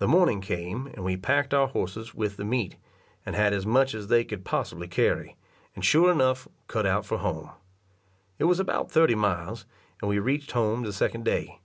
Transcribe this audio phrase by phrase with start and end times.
[0.00, 2.76] The morning came, and we packed our horses with the meat,
[3.24, 5.34] and had as much as they could possibly carry,
[5.74, 7.48] and sure enough cut out for home.
[8.38, 9.64] It was about thirty miles,
[10.02, 11.60] and we reached home the second day.